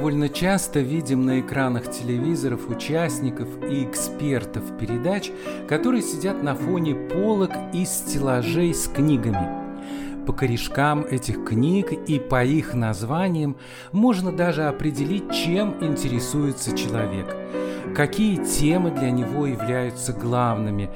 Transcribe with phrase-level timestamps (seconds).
[0.00, 5.30] Довольно часто видим на экранах телевизоров участников и экспертов передач,
[5.68, 9.46] которые сидят на фоне полок и стеллажей с книгами.
[10.24, 13.58] По корешкам этих книг и по их названиям
[13.92, 17.36] можно даже определить, чем интересуется человек,
[17.94, 20.88] какие темы для него являются главными.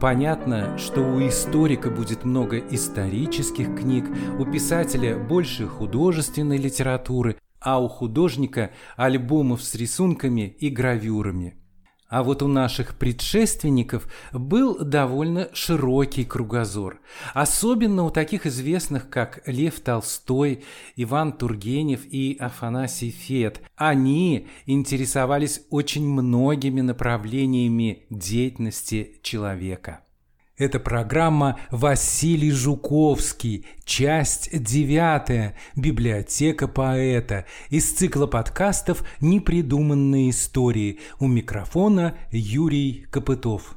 [0.00, 4.06] Понятно, что у историка будет много исторических книг,
[4.38, 11.56] у писателя больше художественной литературы, а у художника альбомов с рисунками и гравюрами.
[12.08, 17.00] А вот у наших предшественников был довольно широкий кругозор,
[17.34, 20.62] особенно у таких известных, как Лев Толстой,
[20.94, 23.60] Иван Тургенев и Афанасий Фет.
[23.74, 30.05] Они интересовались очень многими направлениями деятельности человека.
[30.58, 40.98] Это программа «Василий Жуковский», часть девятая, библиотека поэта, из цикла подкастов «Непридуманные истории».
[41.20, 43.76] У микрофона Юрий Копытов.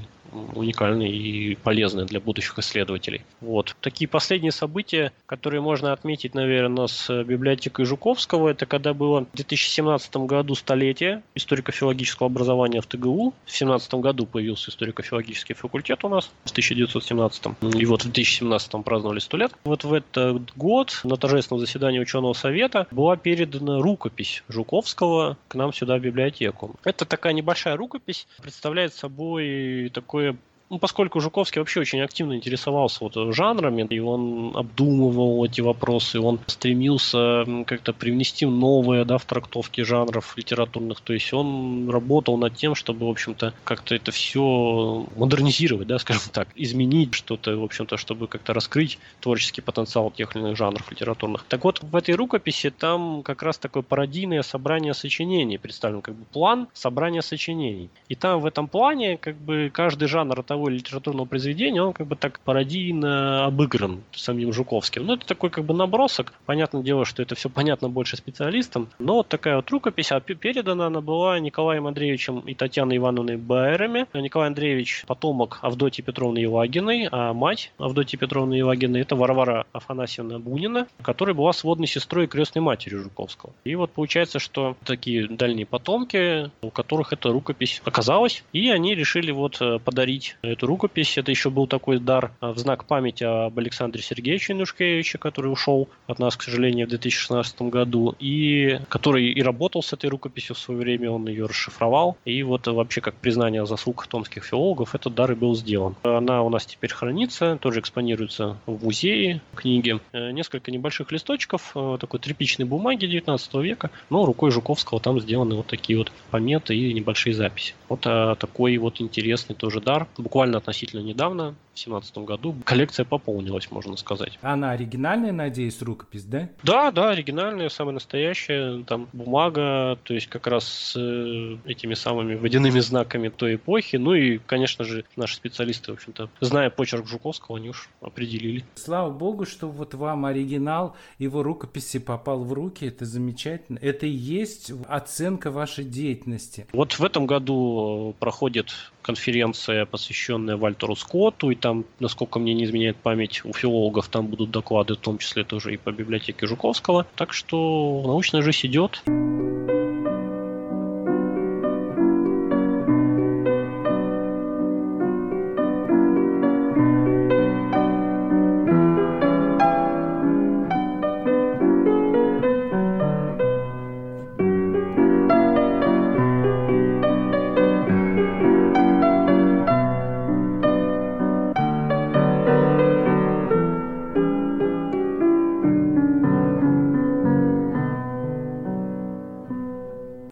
[0.55, 3.23] уникальны и полезны для будущих исследователей.
[3.41, 3.77] Вот.
[3.81, 10.17] Такие последние события, которые можно отметить, наверное, с библиотекой Жуковского, это когда было в 2017
[10.19, 13.30] году столетие историко-филологического образования в ТГУ.
[13.31, 17.47] В 2017 году появился историко-филологический факультет у нас, в 1917.
[17.75, 19.53] И вот в 2017 праздновали 100 лет.
[19.65, 25.73] Вот в этот год на торжественном заседании ученого совета была передана рукопись Жуковского к нам
[25.73, 26.77] сюда в библиотеку.
[26.85, 30.37] Это такая небольшая рукопись, представляет собой такое
[30.71, 36.39] ну, поскольку Жуковский вообще очень активно интересовался вот жанрами, и он обдумывал эти вопросы, он
[36.47, 42.77] стремился как-то привнести новые, да, в трактовки жанров литературных, то есть он работал над тем,
[42.77, 48.29] чтобы, в общем-то, как-то это все модернизировать, да, скажем так, изменить что-то, в общем-то, чтобы
[48.29, 51.45] как-то раскрыть творческий потенциал тех или иных жанров литературных.
[51.49, 56.25] Так вот, в этой рукописи там как раз такое пародийное собрание сочинений представлен, как бы
[56.27, 57.91] план собрания сочинений.
[58.09, 62.07] И там в этом плане как бы каждый жанр того того литературного произведения, он как
[62.07, 65.07] бы так пародийно обыгран самим Жуковским.
[65.07, 66.35] Ну, это такой как бы набросок.
[66.45, 68.89] Понятное дело, что это все понятно больше специалистам.
[68.99, 74.07] Но вот такая вот рукопись, а передана она была Николаем Андреевичем и Татьяной Ивановной Байерами.
[74.13, 80.89] Николай Андреевич потомок Авдотьи Петровны Елагиной, а мать Авдотьи Петровны Елагиной это Варвара Афанасьевна Бунина,
[81.01, 83.55] которая была сводной сестрой и крестной матерью Жуковского.
[83.65, 89.31] И вот получается, что такие дальние потомки, у которых эта рукопись оказалась, и они решили
[89.31, 91.19] вот э, подарить эту рукопись.
[91.19, 95.89] Это еще был такой дар а, в знак памяти об Александре Сергеевиче Нушкевиче, который ушел
[96.07, 100.59] от нас, к сожалению, в 2016 году, и который и работал с этой рукописью в
[100.59, 102.17] свое время, он ее расшифровал.
[102.25, 105.95] И вот вообще как признание заслуг томских филологов этот дар и был сделан.
[106.03, 110.01] Она у нас теперь хранится, тоже экспонируется в музее книги.
[110.13, 115.55] Э, несколько небольших листочков э, такой тряпичной бумаги 19 века, но рукой Жуковского там сделаны
[115.55, 117.75] вот такие вот пометы и небольшие записи.
[117.89, 120.07] Вот а, такой вот интересный тоже дар.
[120.17, 124.39] Буквально буквально относительно недавно 2017 году коллекция пополнилась, можно сказать.
[124.43, 126.49] Она оригинальная, надеюсь, рукопись, да?
[126.63, 128.83] Да, да, оригинальная, самая настоящая.
[128.85, 133.97] Там бумага, то есть как раз с э, этими самыми водяными знаками той эпохи.
[133.97, 138.65] Ну и, конечно же, наши специалисты, в общем-то, зная почерк Жуковского, они уж определили.
[138.75, 142.87] Слава богу, что вот вам оригинал его рукописи попал в руки.
[142.87, 143.79] Это замечательно.
[143.81, 146.67] Это и есть оценка вашей деятельности.
[146.73, 148.73] Вот в этом году проходит
[149.03, 154.51] конференция, посвященная Вальтеру Скотту, и там, насколько мне не изменяет память, у филологов там будут
[154.51, 157.07] доклады, в том числе тоже и по библиотеке Жуковского.
[157.17, 159.03] Так что научная жизнь идет.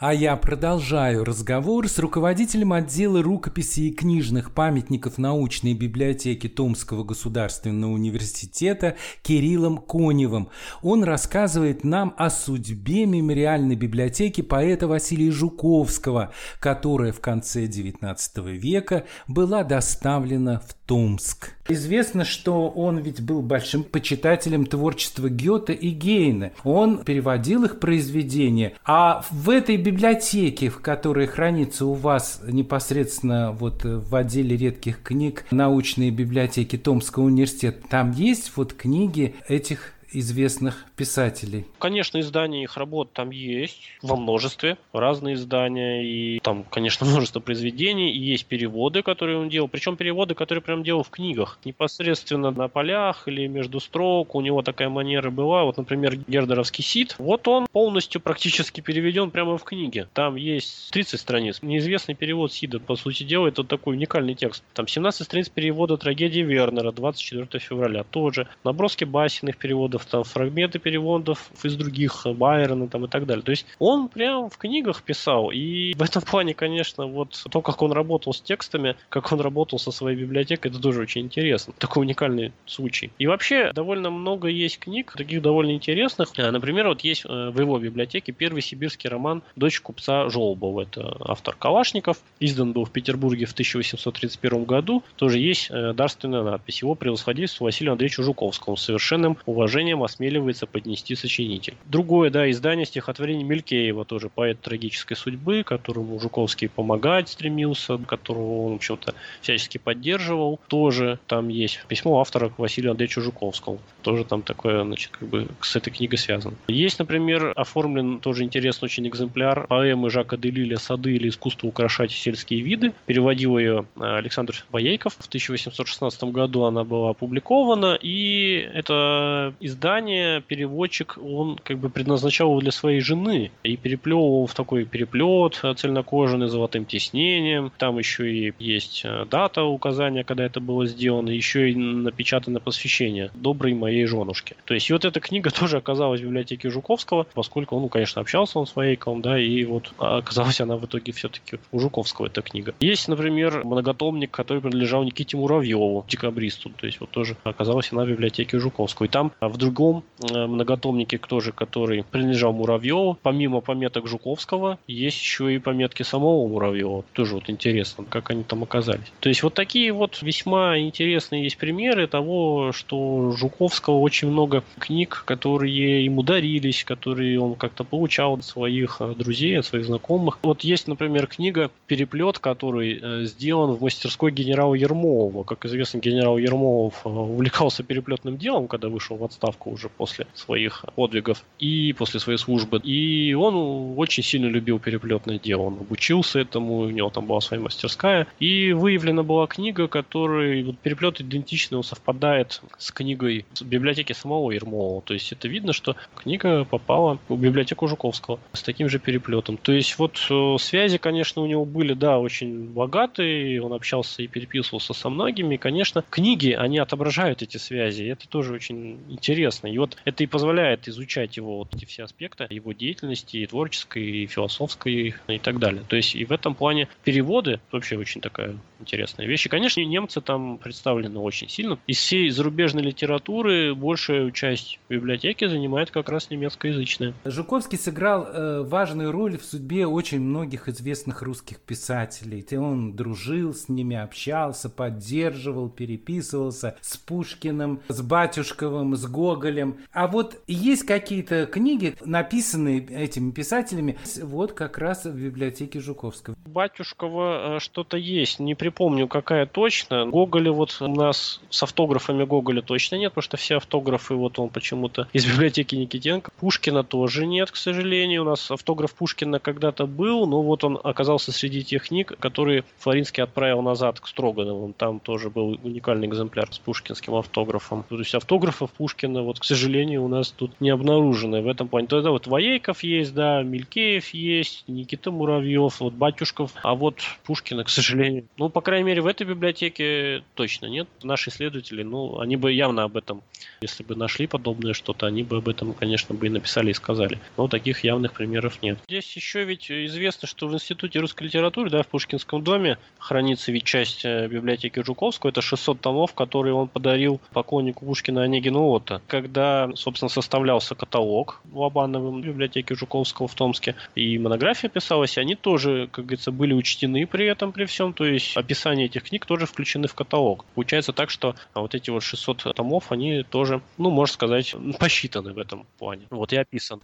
[0.08, 7.92] А я продолжаю разговор с руководителем отдела рукописи и книжных памятников научной библиотеки Томского государственного
[7.92, 10.48] университета Кириллом Коневым.
[10.80, 18.16] Он рассказывает нам о судьбе мемориальной библиотеки поэта Василия Жуковского, которая в конце XIX
[18.56, 21.57] века была доставлена в Томск.
[21.68, 26.52] Известно, что он ведь был большим почитателем творчества Гёте и Гейна.
[26.64, 28.72] Он переводил их произведения.
[28.84, 35.44] А в этой библиотеке, в которой хранится у вас непосредственно вот в отделе редких книг
[35.50, 41.66] научной библиотеки Томского университета, там есть вот книги этих известных писателей.
[41.78, 48.10] Конечно, издания их работ там есть во множестве, разные издания, и там, конечно, множество произведений,
[48.10, 52.68] и есть переводы, которые он делал, причем переводы, которые прям делал в книгах, непосредственно на
[52.68, 57.66] полях или между строк, у него такая манера была, вот, например, Гердеровский Сид, вот он
[57.70, 63.24] полностью практически переведен прямо в книге, там есть 30 страниц, неизвестный перевод Сида, по сути
[63.24, 69.04] дела, это такой уникальный текст, там 17 страниц перевода трагедии Вернера 24 февраля, тоже, наброски
[69.04, 73.42] басенных переводов переводов, там фрагменты переводов из других, э, Байрона там и так далее.
[73.42, 77.82] То есть он прям в книгах писал, и в этом плане, конечно, вот то, как
[77.82, 81.74] он работал с текстами, как он работал со своей библиотекой, это тоже очень интересно.
[81.78, 83.10] Такой уникальный случай.
[83.18, 86.30] И вообще довольно много есть книг, таких довольно интересных.
[86.36, 90.82] Э, например, вот есть э, в его библиотеке первый сибирский роман «Дочь купца Жолобова».
[90.82, 92.18] Это автор Калашников.
[92.40, 95.02] Издан был в Петербурге в 1831 году.
[95.16, 96.82] Тоже есть дарственная надпись.
[96.82, 101.74] Его превосходительству Василию Андреевичу Жуковскому с совершенным уважением уважением осмеливается поднести сочинитель.
[101.86, 108.74] Другое, да, издание стихотворений Мелькеева, тоже поэт трагической судьбы, которому Жуковский помогать стремился, которого он,
[108.76, 110.60] общем-то, всячески поддерживал.
[110.68, 113.78] Тоже там есть письмо автора к Василию Андреевичу Жуковскому.
[114.02, 116.56] Тоже там такое, значит, как бы с этой книгой связано.
[116.68, 122.60] Есть, например, оформлен тоже интересный очень экземпляр поэмы Жака Делиля «Сады или искусство украшать сельские
[122.60, 122.92] виды».
[123.06, 125.14] Переводил ее Александр Боейков.
[125.14, 132.50] В 1816 году она была опубликована, и это издание издание переводчик, он как бы предназначал
[132.50, 137.70] его для своей жены и переплевывал в такой переплет цельнокожаный золотым тиснением.
[137.78, 143.30] Там еще и есть э, дата указания, когда это было сделано, еще и напечатано посвящение
[143.34, 144.56] доброй моей женушке.
[144.64, 148.58] То есть вот эта книга тоже оказалась в библиотеке Жуковского, поскольку он, ну, конечно, общался
[148.58, 152.74] он с Вейком, да, и вот оказалась она в итоге все-таки у Жуковского эта книга.
[152.80, 158.08] Есть, например, многотомник, который принадлежал Никите Муравьеву, декабристу, то есть вот тоже оказалась она в
[158.08, 159.06] библиотеке Жуковского.
[159.06, 165.54] И там в другом э, многотомнике тоже, который принадлежал Муравьеву, помимо пометок Жуковского, есть еще
[165.54, 167.04] и пометки самого Муравьева.
[167.12, 169.12] Тоже вот интересно, как они там оказались.
[169.20, 175.22] То есть вот такие вот весьма интересные есть примеры того, что Жуковского очень много книг,
[175.26, 180.38] которые ему дарились, которые он как-то получал от своих э, друзей, от своих знакомых.
[180.42, 185.44] Вот есть, например, книга «Переплет», который э, сделан в мастерской генерала Ермолова.
[185.44, 190.84] Как известно, генерал Ермолов увлекался переплетным делом, когда вышел в отставку отставку уже после своих
[190.94, 192.78] подвигов и после своей службы.
[192.78, 195.62] И он очень сильно любил переплетное дело.
[195.62, 198.26] Он обучился этому, у него там была своя мастерская.
[198.40, 204.52] И выявлена была книга, которой вот переплет идентичный, он совпадает с книгой с библиотеки самого
[204.52, 205.02] Ермолова.
[205.02, 209.56] То есть это видно, что книга попала в библиотеку Жуковского с таким же переплетом.
[209.56, 213.62] То есть вот э, связи, конечно, у него были, да, очень богатые.
[213.62, 215.54] Он общался и переписывался со многими.
[215.54, 218.02] И, конечно, книги, они отображают эти связи.
[218.02, 219.68] И это тоже очень интересно интересно.
[219.68, 224.04] И вот это и позволяет изучать его вот эти все аспекты, его деятельности, и творческой,
[224.04, 225.84] и философской, и так далее.
[225.88, 229.48] То есть и в этом плане переводы вообще очень такая интересные вещи.
[229.48, 231.78] Конечно, немцы там представлены очень сильно.
[231.86, 237.14] Из всей зарубежной литературы большая часть библиотеки занимает как раз немецкоязычная.
[237.24, 242.44] Жуковский сыграл э, важную роль в судьбе очень многих известных русских писателей.
[242.48, 249.78] И он дружил с ними, общался, поддерживал, переписывался с Пушкиным, с Батюшковым, с Гоголем.
[249.92, 256.36] А вот есть какие-то книги, написанные этими писателями, вот как раз в библиотеке Жуковского.
[256.46, 260.04] Батюшкова э, что-то есть, не припомню, какая точно.
[260.04, 264.50] Гоголя вот у нас с автографами Гоголя точно нет, потому что все автографы вот он
[264.50, 266.30] почему-то из библиотеки Никитенко.
[266.38, 268.22] Пушкина тоже нет, к сожалению.
[268.22, 273.22] У нас автограф Пушкина когда-то был, но вот он оказался среди тех книг, которые Флоринский
[273.22, 274.74] отправил назад к Строгановым.
[274.74, 277.84] Там тоже был уникальный экземпляр с пушкинским автографом.
[277.88, 281.86] То есть автографов Пушкина, вот, к сожалению, у нас тут не обнаружено в этом плане.
[281.86, 287.70] Тогда вот Воейков есть, да, Мелькеев есть, Никита Муравьев, вот Батюшков, а вот Пушкина, к
[287.70, 288.26] сожалению.
[288.36, 290.88] Ну, по крайней мере, в этой библиотеке точно нет.
[291.04, 293.22] Наши исследователи, ну, они бы явно об этом,
[293.60, 297.20] если бы нашли подобное что-то, они бы об этом, конечно, бы и написали и сказали.
[297.36, 298.80] Но таких явных примеров нет.
[298.88, 303.62] Здесь еще ведь известно, что в Институте русской литературы, да, в Пушкинском доме хранится ведь
[303.62, 305.30] часть э, библиотеки Жуковского.
[305.30, 309.00] Это 600 томов, которые он подарил поклоннику Пушкина Онегину Отто.
[309.06, 315.88] Когда, собственно, составлялся каталог в Лобановой библиотеке Жуковского в Томске, и монография писалась, они тоже,
[315.92, 317.92] как говорится, были учтены при этом, при всем.
[317.92, 320.46] То есть описание этих книг тоже включены в каталог.
[320.54, 325.38] Получается так, что вот эти вот 600 томов, они тоже, ну, можно сказать, посчитаны в
[325.38, 326.06] этом плане.
[326.08, 326.80] Вот и описаны.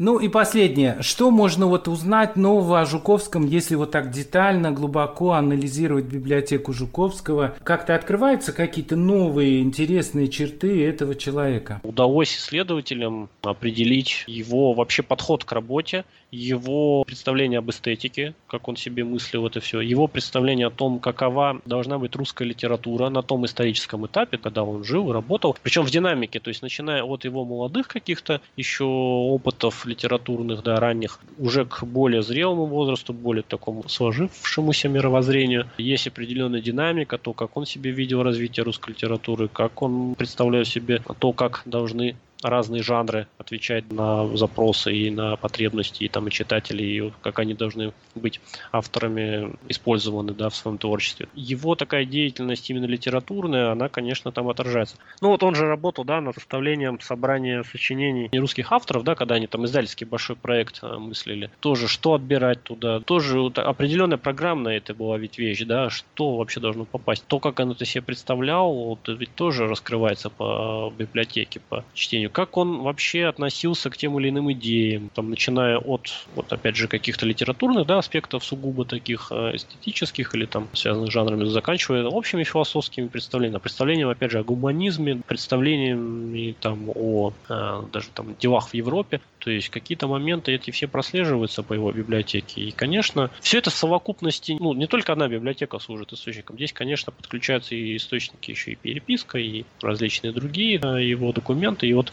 [0.00, 0.98] Ну и последнее.
[1.00, 7.56] Что можно вот узнать нового о Жуковском, если вот так детально, глубоко анализировать библиотеку Жуковского?
[7.64, 11.80] Как-то открываются какие-то новые интересные черты этого человека?
[11.82, 19.02] Удалось исследователям определить его вообще подход к работе, его представление об эстетике, как он себе
[19.02, 24.06] мыслил это все, его представление о том, какова должна быть русская литература на том историческом
[24.06, 28.40] этапе, когда он жил, работал, причем в динамике, то есть начиная от его молодых каких-то
[28.56, 35.68] еще опытов литературных, да, ранних, уже к более зрелому возрасту, более такому сложившемуся мировоззрению.
[35.78, 41.02] Есть определенная динамика, то, как он себе видел развитие русской литературы, как он представлял себе
[41.18, 47.08] то, как должны разные жанры отвечать на запросы и на потребности и там и читателей,
[47.08, 48.40] и как они должны быть
[48.72, 51.28] авторами использованы да, в своем творчестве.
[51.34, 54.96] Его такая деятельность именно литературная, она, конечно, там отражается.
[55.20, 59.46] Ну вот он же работал да, над составлением собрания сочинений русских авторов, да, когда они
[59.46, 61.50] там издательский большой проект э, мыслили.
[61.60, 66.84] Тоже что отбирать туда, тоже определенная программная это была ведь вещь, да, что вообще должно
[66.84, 67.24] попасть.
[67.26, 72.30] То, как он это себе представлял, вот, ведь тоже раскрывается по библиотеке, по чтению сожалению,
[72.30, 76.88] как он вообще относился к тем или иным идеям, там, начиная от, вот опять же,
[76.88, 82.44] каких-то литературных да, аспектов, сугубо таких э, эстетических или там связанных с жанрами, заканчивая общими
[82.44, 88.74] философскими представлениями, представлением, опять же, о гуманизме, представлениями там о э, даже там делах в
[88.74, 92.60] Европе, то есть какие-то моменты эти все прослеживаются по его библиотеке.
[92.60, 96.56] И, конечно, все это в совокупности, ну, не только одна библиотека служит источником.
[96.56, 101.86] Здесь, конечно, подключаются и источники еще и переписка, и различные другие да, его документы.
[101.86, 102.12] И вот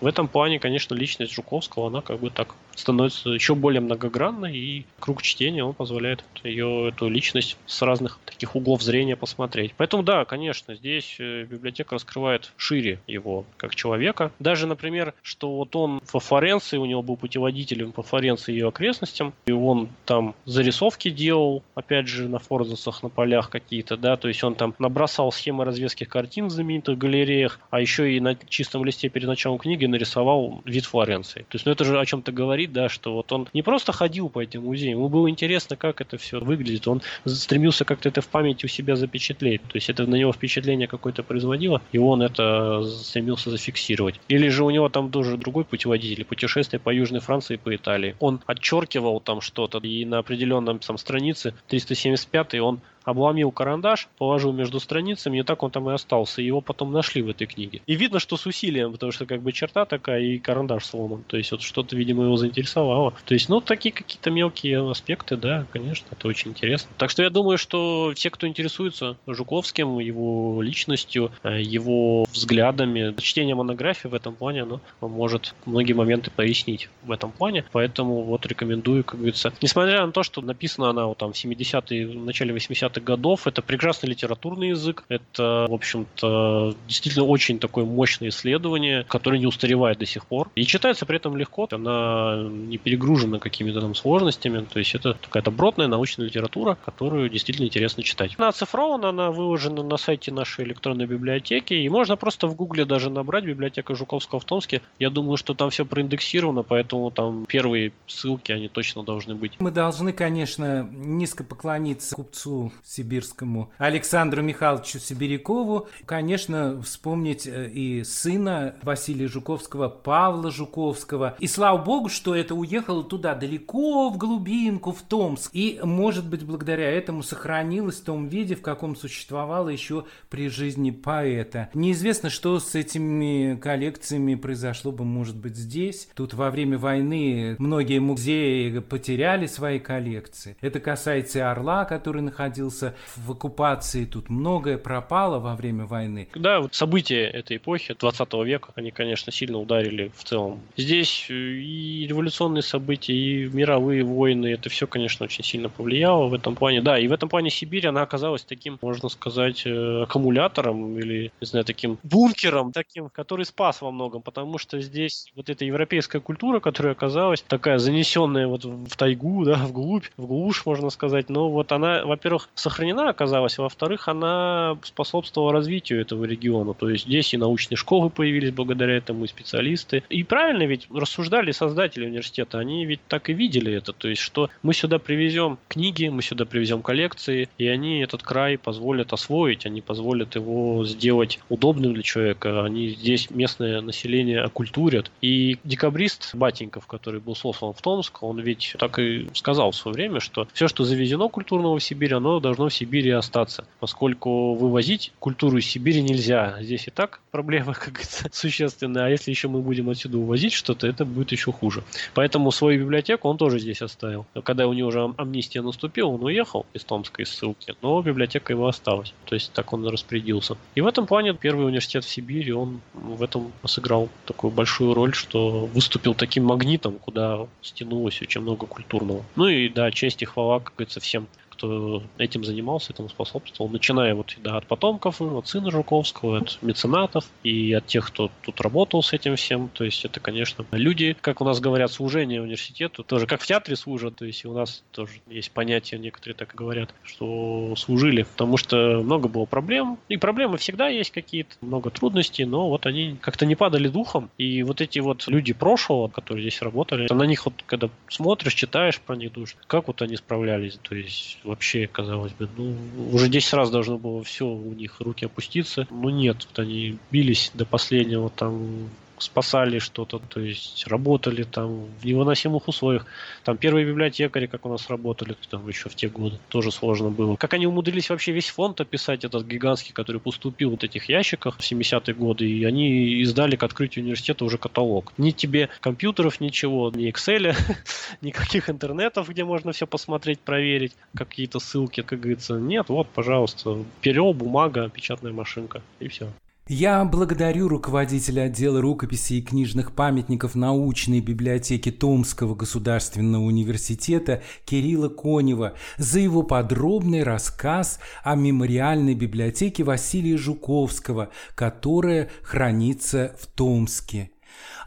[0.00, 4.86] в этом плане, конечно, личность Жуковского, она как бы так становится еще более многогранной, и
[5.00, 9.72] круг чтения, он позволяет ее, эту личность с разных таких углов зрения посмотреть.
[9.76, 14.30] Поэтому, да, конечно, здесь э, библиотека раскрывает шире его как человека.
[14.38, 18.68] Даже, например, что вот он во Флоренции, у него был путеводителем по Флоренции и ее
[18.68, 24.28] окрестностям, и он там зарисовки делал, опять же, на форзусах, на полях какие-то, да, то
[24.28, 28.84] есть он там набросал схемы развески картин в знаменитых галереях, а еще и на чистом
[28.84, 31.40] листе перед началом книги итоге нарисовал вид Флоренции.
[31.40, 34.28] То есть, ну это же о чем-то говорит, да, что вот он не просто ходил
[34.28, 38.28] по этим музеям, ему было интересно, как это все выглядит, он стремился как-то это в
[38.28, 39.62] памяти у себя запечатлеть.
[39.62, 44.20] То есть это на него впечатление какое-то производило, и он это стремился зафиксировать.
[44.28, 48.14] Или же у него там тоже другой путеводитель, путешествие по Южной Франции и по Италии.
[48.20, 54.80] Он отчеркивал там что-то, и на определенном там странице 375 он обломил карандаш, положил между
[54.80, 56.42] страницами, и так он там и остался.
[56.42, 57.80] Его потом нашли в этой книге.
[57.86, 61.22] И видно, что с усилием, потому что как бы черта такая и карандаш сломан.
[61.26, 63.14] То есть вот что-то, видимо, его заинтересовало.
[63.24, 66.90] То есть, ну, такие какие-то мелкие аспекты, да, конечно, это очень интересно.
[66.98, 73.54] Так что я думаю, что все, кто интересуется Жуковским, его личностью, э, его взглядами, чтение
[73.54, 77.64] монографии в этом плане, оно может многие моменты пояснить в этом плане.
[77.72, 79.52] Поэтому вот рекомендую, как говорится.
[79.62, 83.62] Несмотря на то, что написана она вот, там в 70-е, в начале 80-х годов, это
[83.62, 90.06] прекрасный литературный язык, это, в общем-то, действительно очень такое мощное исследование, которое не устаревает до
[90.06, 90.50] сих пор.
[90.54, 95.42] И читается при этом легко, она не перегружена какими-то там сложностями, то есть это такая
[95.42, 98.34] добротная научная литература, которую действительно интересно читать.
[98.38, 103.10] Она оцифрована, она выложена на сайте нашей электронной библиотеки, и можно просто в гугле даже
[103.10, 104.82] набрать библиотека Жуковского в Томске.
[104.98, 109.52] Я думаю, что там все проиндексировано, поэтому там первые ссылки, они точно должны быть.
[109.58, 115.88] Мы должны, конечно, низко поклониться купцу сибирскому Александру Михайловичу Сибирякову.
[116.04, 121.36] Конечно, вспомнить э, и сына Василия Жуковского, Павла Жуковского.
[121.40, 125.50] И слава богу, что это уехало туда далеко, в глубинку, в Томск.
[125.52, 130.92] И, может быть, благодаря этому сохранилось в том виде, в каком существовало еще при жизни
[130.92, 131.70] поэта.
[131.74, 136.08] Неизвестно, что с этими коллекциями произошло бы, может быть, здесь.
[136.14, 140.56] Тут во время войны многие музеи потеряли свои коллекции.
[140.60, 144.04] Это касается и Орла, который находился в оккупации.
[144.04, 146.28] Тут многое пропало во время войны.
[146.34, 150.60] Да, вот события этой эпохи, 20 века, они, конечно, сильно ударили в целом.
[150.76, 156.54] Здесь и революционные события, и мировые войны, это все, конечно, очень сильно повлияло в этом
[156.54, 156.82] плане.
[156.82, 161.46] Да, и в этом плане Сибирь, она оказалась таким, можно сказать, э, аккумулятором или, не
[161.46, 166.60] знаю, таким бункером, таким, который спас во многом, потому что здесь вот эта европейская культура,
[166.60, 171.72] которая оказалась такая занесенная вот в тайгу, да, вглубь, в глушь, можно сказать, но вот
[171.72, 177.36] она, во-первых, сохранена оказалась, а во-вторых, она способствовала развитию этого региона, то есть здесь и
[177.36, 180.02] научные школы появились благодаря этому, и специалисты.
[180.08, 184.50] И правильно ведь рассуждали создатели университета, они ведь так и видели это, то есть что
[184.62, 189.80] мы сюда привезем книги, мы сюда привезем коллекции, и они этот край позволят освоить, они
[189.80, 195.10] позволят его сделать удобным для человека, они здесь местное население окультурят.
[195.20, 199.94] И декабрист Батеньков, который был сослан в Томск, он ведь так и сказал в свое
[199.94, 205.12] время, что все, что завезено культурного в Сибирь, оно должно в Сибири остаться, поскольку вывозить
[205.18, 206.56] культуру из Сибири нельзя.
[206.60, 210.86] Здесь и так проблема, как говорится, существенная, а если еще мы будем отсюда увозить что-то,
[210.86, 211.82] это будет еще хуже.
[212.14, 214.26] Поэтому свою библиотеку он тоже здесь оставил.
[214.44, 218.68] Когда у него уже амнистия наступила, он уехал из Томска из ссылки, но библиотека его
[218.68, 219.12] осталась.
[219.24, 220.56] То есть так он распорядился.
[220.74, 225.14] И в этом плане первый университет в Сибири, он в этом сыграл такую большую роль,
[225.14, 229.24] что выступил таким магнитом, куда стянулось очень много культурного.
[229.34, 231.26] Ну и да, честь и хвала, как говорится, всем
[231.56, 237.26] кто этим занимался, этому способствовал, начиная вот да, от потомков, от сына Жуковского, от меценатов
[237.42, 239.70] и от тех, кто тут работал с этим всем.
[239.72, 243.76] То есть это, конечно, люди, как у нас говорят, служение университету, тоже как в театре
[243.76, 248.56] служат, то есть и у нас тоже есть понятие, некоторые так говорят, что служили, потому
[248.56, 253.46] что много было проблем, и проблемы всегда есть какие-то, много трудностей, но вот они как-то
[253.46, 257.54] не падали духом, и вот эти вот люди прошлого, которые здесь работали, на них вот,
[257.66, 262.48] когда смотришь, читаешь про них, думаешь, как вот они справлялись, то есть вообще, казалось бы,
[262.56, 265.86] ну, уже 10 раз должно было все у них руки опуститься.
[265.90, 272.04] Но нет, вот они бились до последнего, там спасали что-то, то есть работали там в
[272.04, 273.06] невыносимых условиях.
[273.44, 277.36] Там первые библиотекари, как у нас работали, там еще в те годы, тоже сложно было.
[277.36, 281.60] Как они умудрились вообще весь фонд описать, этот гигантский, который поступил в этих ящиках в
[281.60, 285.12] 70-е годы, и они издали к открытию университета уже каталог.
[285.18, 287.54] Ни тебе компьютеров, ничего, ни Excel,
[288.20, 292.54] никаких интернетов, где можно все посмотреть, проверить, какие-то ссылки, как говорится.
[292.54, 296.28] Нет, вот, пожалуйста, перо, бумага, печатная машинка, и все.
[296.68, 305.74] Я благодарю руководителя отдела рукописей и книжных памятников научной библиотеки Томского государственного университета Кирилла Конева
[305.96, 314.32] за его подробный рассказ о мемориальной библиотеке Василия Жуковского, которая хранится в Томске.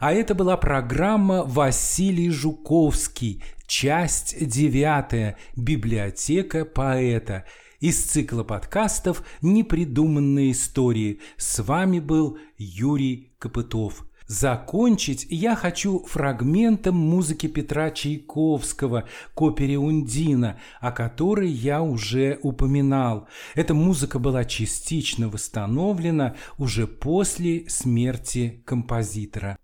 [0.00, 5.38] А это была программа «Василий Жуковский», часть девятая.
[5.56, 7.46] «Библиотека поэта»,
[7.80, 11.20] из цикла подкастов «Непридуманные истории».
[11.36, 14.06] С вами был Юрий Копытов.
[14.26, 23.26] Закончить я хочу фрагментом музыки Петра Чайковского к опере «Ундина», о которой я уже упоминал.
[23.56, 29.58] Эта музыка была частично восстановлена уже после смерти композитора.